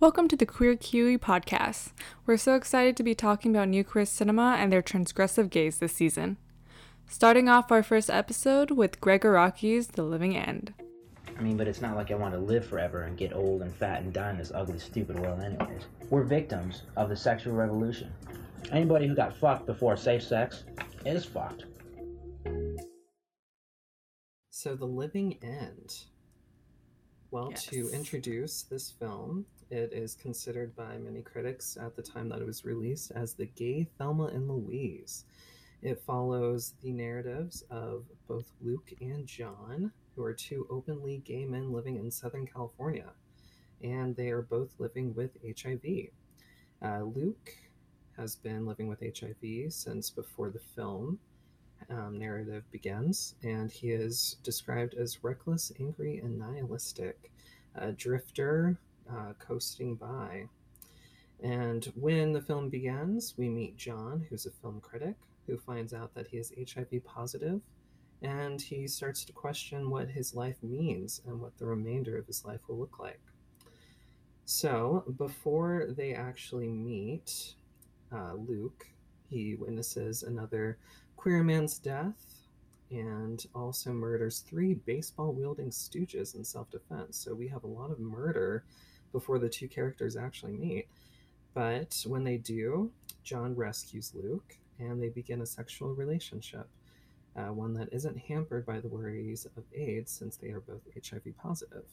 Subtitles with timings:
[0.00, 1.90] Welcome to the Queer Kiwi podcast.
[2.24, 5.92] We're so excited to be talking about new queer cinema and their transgressive gaze this
[5.92, 6.36] season.
[7.08, 10.72] Starting off our first episode with Gregg Araki's The Living End.
[11.36, 13.74] I mean, but it's not like I want to live forever and get old and
[13.74, 15.82] fat and die in this ugly, stupid world, anyways.
[16.10, 18.12] We're victims of the sexual revolution.
[18.72, 20.64] Anybody who got fucked before safe sex
[21.06, 21.64] is fucked.
[24.50, 26.04] So, The Living End.
[27.30, 27.66] Well, Yes.
[27.66, 32.46] to introduce this film, it is considered by many critics at the time that it
[32.46, 35.24] was released as the gay Thelma and Louise.
[35.82, 41.72] It follows the narratives of both Luke and John, who are two openly gay men
[41.72, 43.12] living in Southern California,
[43.82, 46.08] and they are both living with HIV.
[46.82, 47.54] Uh, Luke
[48.16, 51.20] has been living with HIV since before the film
[51.90, 57.30] um, narrative begins, and he is described as reckless, angry, and nihilistic,
[57.76, 58.78] a drifter
[59.10, 60.48] uh, coasting by.
[61.42, 66.14] And when the film begins, we meet John, who's a film critic, who finds out
[66.14, 67.60] that he is HIV positive,
[68.22, 72.44] and he starts to question what his life means and what the remainder of his
[72.44, 73.20] life will look like.
[74.44, 77.54] So, before they actually meet
[78.10, 78.86] uh, Luke,
[79.28, 80.78] he witnesses another
[81.16, 82.46] queer man's death
[82.90, 87.18] and also murders three baseball wielding stooges in self defense.
[87.18, 88.64] So, we have a lot of murder
[89.12, 90.88] before the two characters actually meet.
[91.54, 92.90] But when they do,
[93.24, 96.68] John rescues Luke and they begin a sexual relationship,
[97.36, 101.36] uh, one that isn't hampered by the worries of AIDS since they are both HIV
[101.36, 101.84] positive.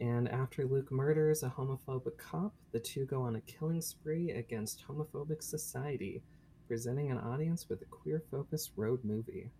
[0.00, 4.84] And after Luke murders a homophobic cop, the two go on a killing spree against
[4.86, 6.22] homophobic society,
[6.66, 9.50] presenting an audience with a queer focused road movie.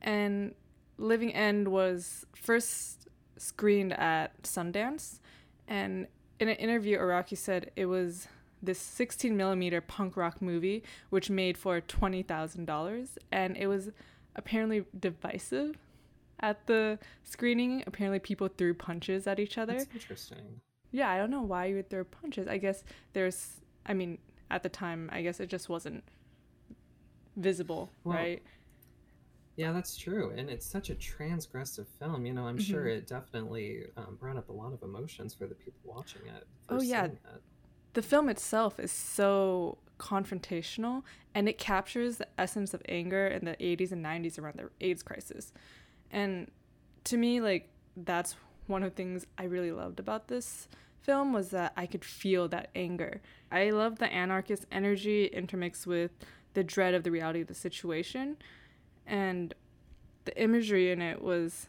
[0.00, 0.54] And
[0.98, 3.08] Living End was first
[3.38, 5.20] screened at Sundance.
[5.72, 6.06] And
[6.38, 8.28] in an interview, Araki said it was
[8.62, 13.16] this 16 millimeter punk rock movie, which made for $20,000.
[13.32, 13.90] And it was
[14.36, 15.78] apparently divisive
[16.40, 17.84] at the screening.
[17.86, 19.72] Apparently, people threw punches at each other.
[19.72, 20.60] That's interesting.
[20.90, 22.46] Yeah, I don't know why you would throw punches.
[22.48, 22.84] I guess
[23.14, 24.18] there's, I mean,
[24.50, 26.04] at the time, I guess it just wasn't
[27.36, 28.42] visible, Well, right?
[29.56, 30.32] Yeah, that's true.
[30.36, 32.24] And it's such a transgressive film.
[32.24, 32.96] You know, I'm sure Mhm.
[32.96, 36.46] it definitely um, brought up a lot of emotions for the people watching it.
[36.68, 37.06] Oh, yeah.
[37.06, 37.18] it.
[37.92, 41.02] The film itself is so confrontational
[41.34, 45.02] and it captures the essence of anger in the 80s and 90s around the AIDS
[45.02, 45.52] crisis.
[46.10, 46.50] And
[47.04, 48.36] to me, like, that's
[48.66, 50.68] one of the things I really loved about this
[51.02, 53.20] film was that I could feel that anger.
[53.50, 56.12] I love the anarchist energy intermixed with
[56.54, 58.36] the dread of the reality of the situation.
[59.06, 59.54] And
[60.24, 61.68] the imagery in it was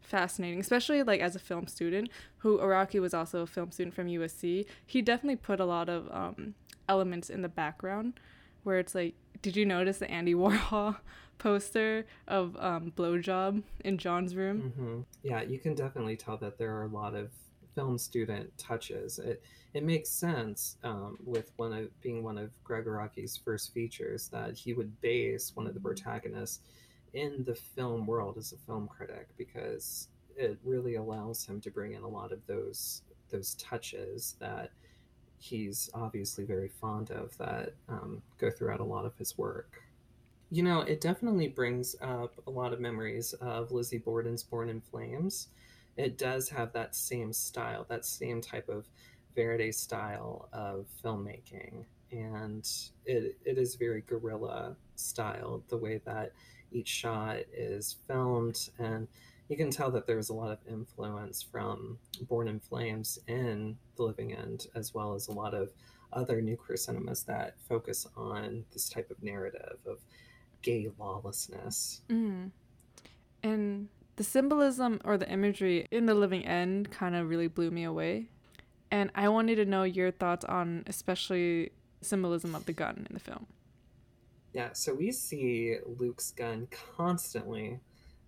[0.00, 4.08] fascinating, especially like as a film student who Araki was also a film student from
[4.08, 4.66] USC.
[4.84, 6.54] He definitely put a lot of um,
[6.88, 8.20] elements in the background
[8.64, 10.96] where it's like, did you notice the Andy Warhol
[11.38, 14.72] poster of um, Blowjob in John's room?
[14.76, 17.30] hmm Yeah, you can definitely tell that there are a lot of
[17.74, 19.18] film student touches.
[19.18, 19.42] It
[19.74, 24.54] it makes sense um, with one of being one of Gregg Araki's first features that
[24.54, 26.60] he would base one of the protagonists
[27.14, 31.92] in the film world as a film critic because it really allows him to bring
[31.92, 34.70] in a lot of those those touches that
[35.38, 39.82] he's obviously very fond of that um, go throughout a lot of his work.
[40.50, 44.80] You know, it definitely brings up a lot of memories of Lizzie Borden's Born in
[44.80, 45.48] Flames.
[45.96, 48.86] It does have that same style, that same type of
[49.34, 51.84] Verite style of filmmaking.
[52.10, 52.68] And
[53.06, 56.32] it, it is very guerrilla style, the way that
[56.70, 58.68] each shot is filmed.
[58.78, 59.08] And
[59.48, 64.02] you can tell that there's a lot of influence from Born in Flames in The
[64.04, 65.70] Living End, as well as a lot of
[66.12, 69.98] other new queer cinemas that focus on this type of narrative of
[70.62, 72.02] gay lawlessness.
[72.08, 72.50] Mm.
[73.42, 77.84] And the symbolism or the imagery in The Living End kind of really blew me
[77.84, 78.28] away.
[78.90, 81.70] And I wanted to know your thoughts on especially
[82.02, 83.46] symbolism of the gun in the film.
[84.52, 87.80] Yeah, so we see Luke's gun constantly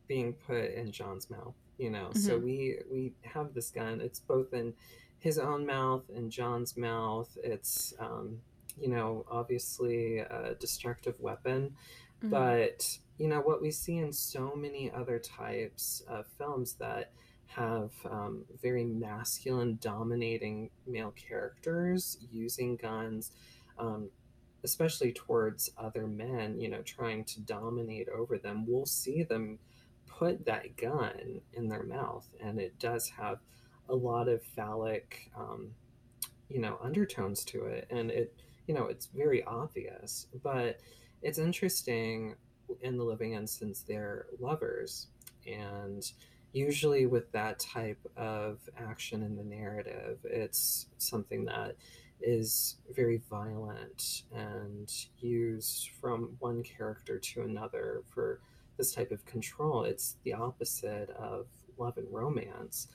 [0.08, 2.12] being put in John's mouth, you know.
[2.14, 2.44] So Mhm.
[2.44, 4.00] we we have this gun.
[4.00, 4.74] It's both in
[5.18, 7.36] his own mouth and John's mouth.
[7.42, 8.40] It's um,
[8.80, 11.76] you know, obviously a destructive weapon,
[12.22, 12.30] Mhm.
[12.30, 17.12] but you know what we see in so many other types of films that
[17.46, 23.32] have um, very masculine dominating male characters using guns
[23.78, 24.08] um,
[24.64, 29.58] especially towards other men you know trying to dominate over them we'll see them
[30.06, 33.38] put that gun in their mouth and it does have
[33.88, 35.70] a lot of phallic um,
[36.48, 38.34] you know undertones to it and it
[38.66, 40.26] you know it's very obvious.
[40.42, 40.80] But
[41.22, 42.34] it's interesting
[42.82, 45.08] in the living instance they're lovers
[45.46, 46.12] and
[46.52, 51.76] usually with that type of action in the narrative it's something that
[52.20, 58.40] is very violent and used from one character to another for
[58.76, 59.84] this type of control.
[59.84, 61.46] It's the opposite of
[61.78, 62.88] love and romance.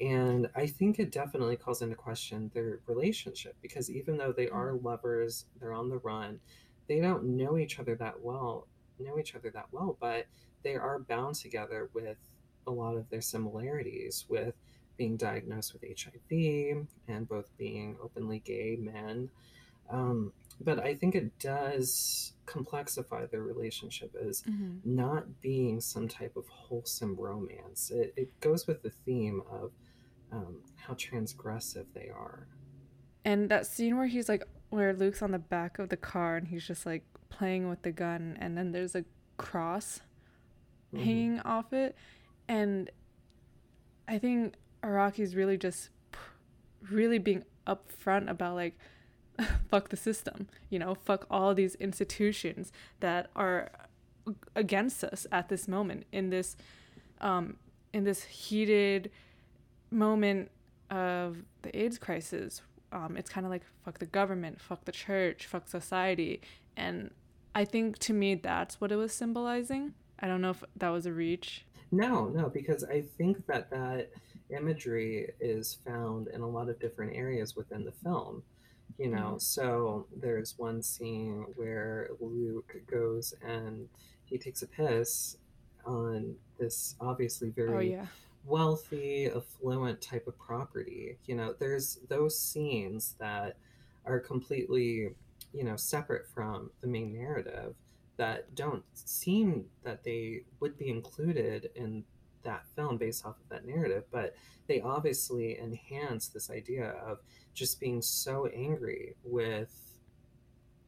[0.00, 4.54] And I think it definitely calls into question their relationship because even though they mm.
[4.54, 6.40] are lovers, they're on the run,
[6.88, 8.66] they don't know each other that well,
[8.98, 10.26] know each other that well, but
[10.62, 12.16] they are bound together with
[12.66, 14.54] a lot of their similarities with
[14.96, 19.28] being diagnosed with HIV and both being openly gay men.
[19.90, 24.80] Um, but I think it does complexify their relationship as Mhm.
[24.84, 27.90] not being some type of wholesome romance.
[27.90, 29.72] It, it goes with the theme of
[30.32, 32.48] um, how transgressive they are.
[33.24, 36.48] And that scene where he's like, where Luke's on the back of the car and
[36.48, 37.04] he's just like
[37.36, 39.04] playing with the gun, and then there's a
[39.36, 40.00] cross
[40.92, 41.04] Mhm.
[41.04, 41.96] hanging off it.
[42.46, 42.90] And
[44.06, 45.90] I think Araki's really just
[46.90, 48.78] really being upfront about like,
[49.68, 52.70] fuck the system, you know, fuck all these institutions
[53.00, 53.70] that are
[54.54, 56.56] against us at this moment in this,
[57.20, 57.56] um,
[57.92, 59.10] in this heated
[59.90, 60.50] moment
[60.90, 62.62] of the AIDS crisis.
[62.92, 66.40] Um, it's kind of like fuck the government, fuck the church, fuck society,
[66.76, 67.10] and
[67.54, 69.94] I think to me that's what it was symbolizing.
[70.18, 71.64] I don't know if that was a reach.
[71.92, 74.10] No, no, because I think that that
[74.50, 78.42] imagery is found in a lot of different areas within the film.
[78.98, 79.40] You know, Mhm.
[79.42, 83.88] so there's one scene where Luke goes and
[84.24, 85.36] he takes a piss
[85.84, 88.06] on this obviously very Oh yeah.
[88.46, 91.18] wealthy, affluent type of property.
[91.26, 93.56] You know, there's those scenes that
[94.04, 95.14] are completely,
[95.54, 97.74] you know, separate from the main narrative
[98.16, 102.04] that don't seem that they would be included in
[102.42, 104.34] that film based off of that narrative, but
[104.66, 107.18] they obviously enhance this idea of
[107.54, 109.94] just being so angry with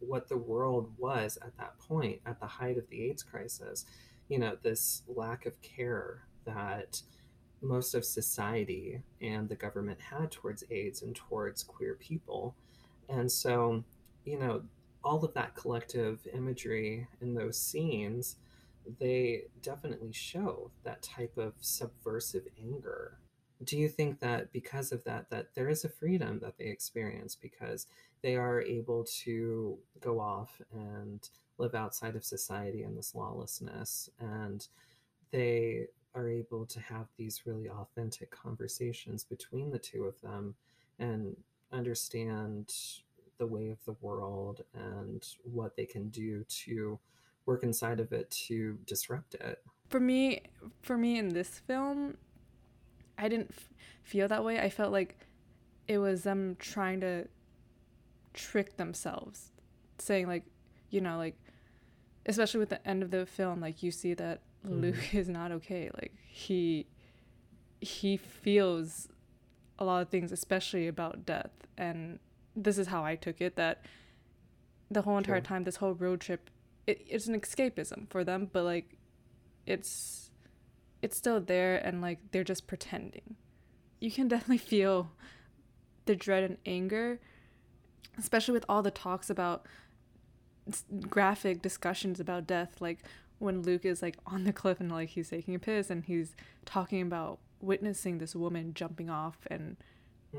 [0.00, 3.86] what the world was at that point, at the height of the AIDS crisis.
[4.28, 7.00] You know, this lack of care that
[7.62, 12.54] most of society and the government had towards AIDS and towards queer people.
[13.08, 13.84] And so,
[14.26, 14.62] you know,
[15.02, 18.37] all of that collective imagery in those scenes,
[18.99, 23.19] they definitely show that type of subversive anger.
[23.64, 27.34] Do you think that because of that that there is a freedom that they experience
[27.34, 27.87] because
[28.23, 34.69] they are able to go off and live outside of society and this lawlessness and
[35.31, 40.55] they are able to have these really authentic conversations between the two of them
[40.99, 41.37] and
[41.73, 42.73] understand
[43.38, 46.99] the way of the world and what they can do to
[47.44, 49.62] work inside of it to disrupt it.
[49.88, 50.43] For me,
[50.83, 52.17] for me in this film,
[53.19, 53.69] I didn't f-
[54.03, 54.59] feel that way.
[54.59, 55.17] I felt like
[55.87, 57.29] it was them trying to
[58.35, 59.53] trick themselves,
[59.99, 60.44] saying like,
[60.91, 61.37] you know, like,
[62.27, 64.81] especially with the end of the film, like you see that Mhm.
[64.81, 65.91] Luke is not okay.
[65.94, 66.87] Like he
[67.81, 69.09] he feels
[69.79, 72.19] a lot of things, especially about death, and
[72.56, 73.85] this is how I took it that
[74.90, 75.40] the whole entire Sure.
[75.42, 76.49] time, this whole road trip,
[76.87, 78.97] it, it's an escapism for them, but like,
[79.66, 80.30] it's
[81.02, 83.37] it's still there, and like they're just pretending.
[84.00, 85.11] You can definitely feel
[86.07, 87.21] the dread and anger,
[88.19, 89.66] especially with all the talks about
[91.09, 93.00] graphic discussions about death, like
[93.38, 96.35] when Luke is like on the cliff and like he's taking a piss and he's
[96.64, 99.76] talking about witnessing this woman jumping off and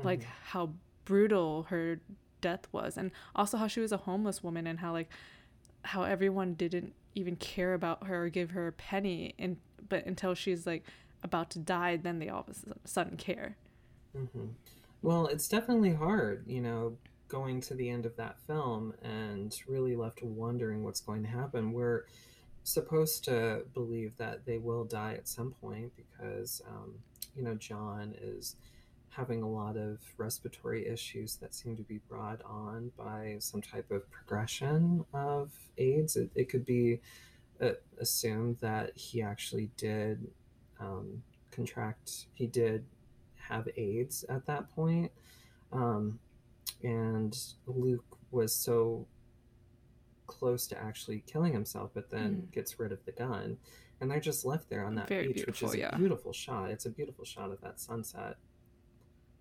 [0.02, 0.26] like Mhm.
[0.46, 0.70] how
[1.08, 2.00] brutal her
[2.42, 5.08] death was and also how she was a homeless woman and how like
[5.82, 9.56] how everyone didn't even care about her or give her a penny and
[9.88, 10.84] but until she's like
[11.22, 13.56] about to die then they all of a sudden care
[14.16, 14.50] Mhm.
[15.02, 16.96] Well, it's definitely hard, you know,
[17.28, 21.72] going to the end of that film and really left wondering what's going to happen.
[21.72, 22.06] We're
[22.64, 26.94] supposed to believe that they will die at some point because, um,
[27.36, 28.56] you know, John is
[29.10, 33.90] having a lot of respiratory issues that seem to be brought on by some type
[33.90, 36.16] of progression of AIDS.
[36.16, 37.00] It, it could be
[37.60, 40.28] uh, assumed that he actually did
[40.80, 42.84] um, contract, he did
[43.48, 45.10] have AIDS at that point.
[45.72, 46.20] Um,
[46.84, 47.36] and
[47.66, 49.06] Luke was so
[50.26, 52.52] close to actually killing himself, but then Mhm.
[52.52, 53.58] gets rid of the gun.
[54.00, 56.70] And they're just left there on that Very beach, which is a beautiful shot.
[56.70, 58.36] It's a beautiful shot of that sunset.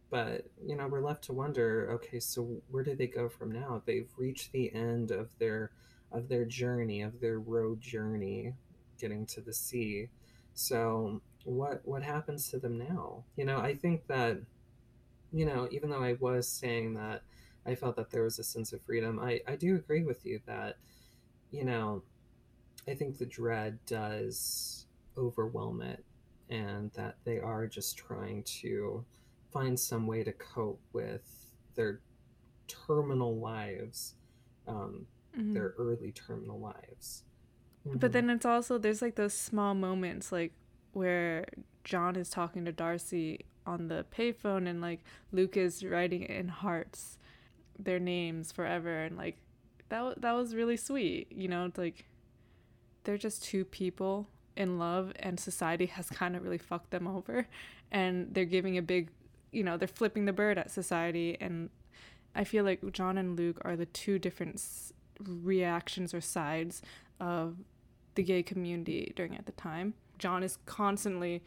[0.10, 3.82] But you know we're left to wonder okay so where do they go from now?
[3.86, 5.72] They've reached the end of their
[6.12, 8.54] of their journey of their road journey
[9.00, 10.10] getting to the sea.
[10.54, 13.24] So what what happens to them now?
[13.36, 14.40] You know i think that
[15.34, 17.22] you know even though i was saying that
[17.66, 20.40] i felt that there was a sense of freedom i i do agree with you
[20.46, 20.78] that
[21.52, 22.02] you know
[22.88, 24.86] i think the dread does
[25.18, 26.04] overwhelm it
[26.50, 29.04] and that they are just trying to
[29.52, 32.02] find some way to cope with their
[32.68, 34.16] terminal lives,
[34.68, 35.06] um,
[35.38, 35.54] mm-hmm.
[35.54, 37.24] their early terminal lives.
[37.88, 37.98] Mm-hmm.
[37.98, 40.54] But then it's also there's like those small moments like
[40.94, 41.46] where
[41.84, 45.02] John is talking to Darcy on the payphone and like
[45.32, 47.18] Luke is writing in hearts
[47.78, 49.38] their names forever and like
[49.90, 51.32] that that was really sweet.
[51.32, 52.06] You know, it's like
[53.04, 54.28] they're just two people
[54.58, 57.48] in love and society has kind of really fucked them over
[57.92, 59.10] and they're giving a big
[59.52, 61.70] you know they're flipping the bird at society and
[62.36, 64.62] i feel like john and luke are the two different
[65.20, 66.82] reactions or sides
[67.20, 67.58] of
[68.16, 69.94] the gay community during at the time.
[70.18, 71.44] John is constantly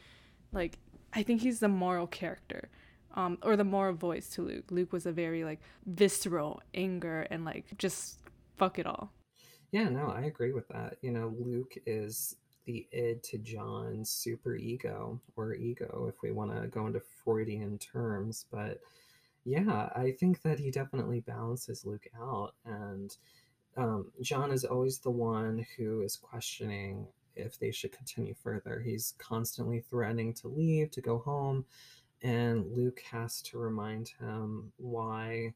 [0.52, 0.78] like
[1.12, 2.68] i think he's the moral character
[3.14, 4.70] um, or the moral voice to luke.
[4.70, 8.20] Luke was a very like visceral anger and like just
[8.56, 9.12] fuck it all.
[9.72, 10.96] Yeah no i agree with that.
[11.02, 12.36] You know luke is
[12.70, 17.78] the id to John's super ego or ego, if we want to go into Freudian
[17.78, 18.46] terms.
[18.50, 18.80] But
[19.44, 22.54] yeah, I think that he definitely balances Luke out.
[22.64, 23.16] And
[23.76, 28.80] um, John is always the one who is questioning if they should continue further.
[28.84, 31.64] He's constantly threatening to leave, to go home.
[32.22, 35.54] And Luke has to remind him why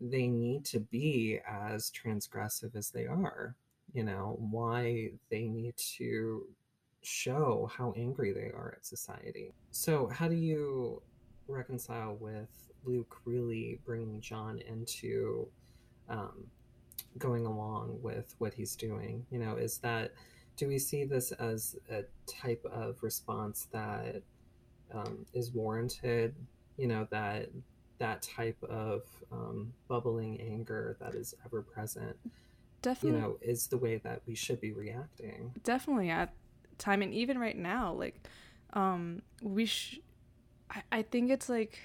[0.00, 3.54] they need to be as transgressive as they are
[3.92, 6.46] you know, why they need to
[7.02, 9.52] show how angry they are at society.
[9.70, 11.02] So, how do you
[11.48, 12.48] reconcile with
[12.84, 15.48] Luke really bringing John into
[16.08, 16.44] um,
[17.18, 19.26] going along with what he's doing?
[19.30, 20.12] You know, is that
[20.56, 24.22] do we see this as a type of response that
[24.94, 26.34] um, is warranted?
[26.76, 27.50] You know, that
[27.98, 32.16] that type of um, bubbling anger that is ever present
[32.82, 33.18] definitely.
[33.18, 35.52] you know is the way that we should be reacting.
[35.62, 36.32] Definitely at
[36.78, 38.26] time and even right now like
[38.72, 40.00] um we sh-
[40.70, 41.78] I, I think it's like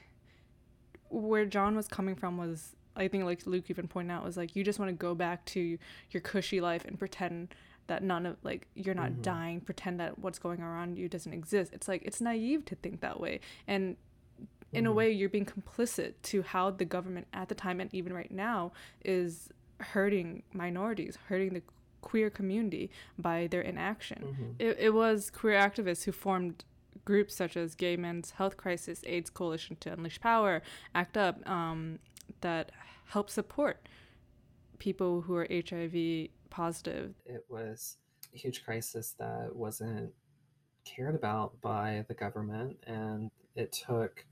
[1.10, 4.56] where john was coming from was i think like luke even pointed out was like
[4.56, 5.78] you just want to go back to
[6.10, 7.54] your cushy life and pretend
[7.88, 9.22] that none of like you're not mm-hmm.
[9.22, 9.62] dying.
[9.62, 11.74] Pretend that what's going around you doesn't exist.
[11.74, 13.40] It's like it's naive to think that way.
[13.66, 13.98] And
[14.74, 14.92] in mm-hmm.
[14.92, 18.32] a way you're being complicit to how the government at the time and even right
[18.32, 18.74] now
[19.04, 21.62] is hurting minorities, hurting the
[22.02, 24.24] queer community by their inaction.
[24.24, 24.52] Mm-hmm.
[24.60, 26.64] It, it was queer activists who formed
[27.06, 30.62] groups such as Gay Men's Health Crisis, AIDS Coalition to Unleash Power,
[30.94, 32.00] ACT UP, um,
[32.42, 32.72] that
[33.06, 33.88] help support
[34.80, 37.14] people who are HIV positive.
[37.26, 37.98] It was
[38.34, 40.12] a huge crisis that wasn't
[40.86, 44.26] cared about by the government, and it took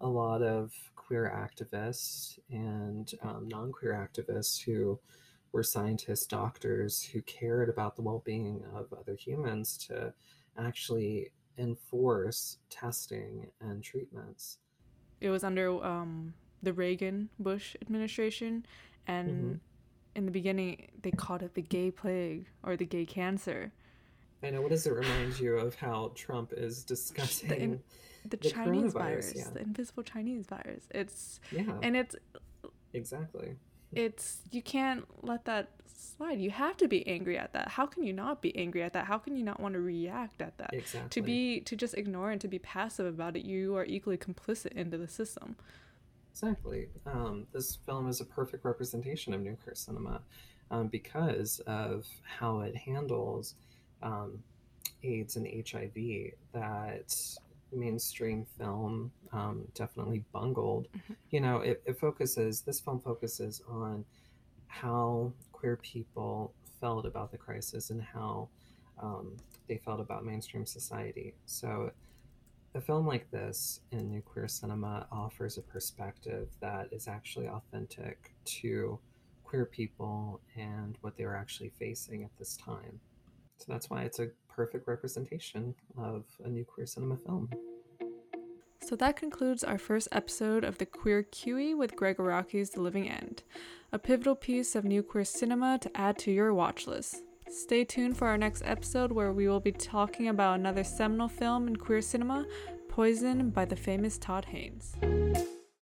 [0.00, 4.98] a lot of queer activists and um, non queer activists who
[5.52, 10.12] were scientists, doctors who cared about the well being of other humans to
[10.58, 14.58] actually enforce testing and treatments.
[15.20, 18.66] It was under um, the Reagan Bush administration,
[19.06, 19.54] and mm-hmm.
[20.14, 23.72] in the beginning, they called it the gay plague or the gay cancer.
[24.42, 24.62] I know.
[24.62, 27.80] What does it remind you of how Trump is discussing?
[28.28, 29.44] The the, Chinese virus, yeah.
[29.52, 30.84] the invisible Chinese virus.
[30.90, 32.16] It's yeah, and it's
[32.92, 33.56] exactly.
[33.92, 36.40] It's you can't let that slide.
[36.40, 37.68] You have to be angry at that.
[37.68, 39.06] How can you not be angry at that?
[39.06, 40.70] How can you not want to react at that?
[40.72, 41.08] Exactly.
[41.10, 44.72] To be to just ignore and to be passive about it, you are equally complicit
[44.72, 45.56] into the system.
[46.32, 46.88] Exactly.
[47.06, 50.20] Um, this film is a perfect representation of new queer cinema
[50.70, 53.54] um, because of how it handles
[54.02, 54.38] um,
[55.02, 56.32] AIDS and HIV.
[56.52, 57.16] That
[57.72, 60.88] mainstream film um, definitely bungled.
[60.96, 61.12] Mm-hmm.
[61.30, 64.04] You know, it, it focuses, this film focuses on
[64.66, 68.48] how queer people felt about the crisis and how
[69.00, 69.36] um,
[69.68, 71.34] they felt about mainstream society.
[71.46, 71.90] So,
[72.74, 78.34] a film like this in new queer cinema offers a perspective that is actually authentic
[78.44, 78.98] to
[79.42, 83.00] queer people and what they were actually facing at this time.
[83.56, 87.48] So that's why it's a perfect representation of a new queer cinema film.
[88.80, 93.08] So that concludes our first episode of the Queer QE with Gregg Araki's The Living
[93.08, 93.44] End,
[93.92, 97.22] a pivotal piece of new queer cinema to add to your watch list.
[97.48, 101.68] Stay tuned for our next episode where we will be talking about another seminal film
[101.68, 102.44] in queer cinema,
[102.88, 104.96] Poison by the famous Todd Haynes.